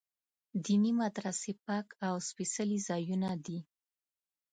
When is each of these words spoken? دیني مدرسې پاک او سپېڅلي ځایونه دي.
دیني 0.63 0.91
مدرسې 1.01 1.51
پاک 1.65 1.87
او 2.07 2.15
سپېڅلي 2.27 2.79
ځایونه 2.87 3.29
دي. 3.45 3.59